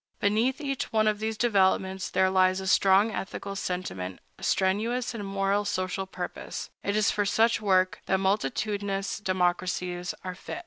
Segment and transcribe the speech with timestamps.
[0.19, 5.59] Beneath each one of these developments there lies a strong ethical sentiment, a strenuous moral
[5.59, 6.71] and social purpose.
[6.83, 10.59] It is for such work that multitudinous democracies are fit.